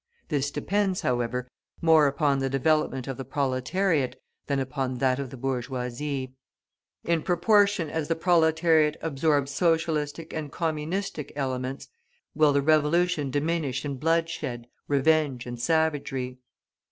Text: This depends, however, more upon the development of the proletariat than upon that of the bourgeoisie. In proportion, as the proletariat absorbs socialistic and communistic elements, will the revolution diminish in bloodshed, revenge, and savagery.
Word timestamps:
This 0.29 0.49
depends, 0.49 1.01
however, 1.01 1.47
more 1.79 2.07
upon 2.07 2.39
the 2.39 2.49
development 2.49 3.07
of 3.07 3.17
the 3.17 3.23
proletariat 3.23 4.19
than 4.47 4.57
upon 4.57 4.95
that 4.97 5.19
of 5.19 5.29
the 5.29 5.37
bourgeoisie. 5.37 6.33
In 7.03 7.21
proportion, 7.21 7.87
as 7.87 8.07
the 8.07 8.15
proletariat 8.15 8.97
absorbs 9.03 9.51
socialistic 9.51 10.33
and 10.33 10.51
communistic 10.51 11.31
elements, 11.35 11.87
will 12.33 12.51
the 12.51 12.63
revolution 12.63 13.29
diminish 13.29 13.85
in 13.85 13.97
bloodshed, 13.97 14.65
revenge, 14.87 15.45
and 15.45 15.61
savagery. 15.61 16.39